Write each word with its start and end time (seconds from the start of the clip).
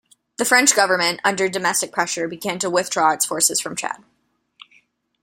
The 0.37 0.45
French 0.45 0.75
government, 0.75 1.19
under 1.23 1.47
domestic 1.47 1.91
pressure, 1.91 2.27
began 2.27 2.57
to 2.57 2.71
withdraw 2.71 3.11
its 3.11 3.23
forces 3.23 3.59
from 3.59 3.75
Chad. 3.75 4.01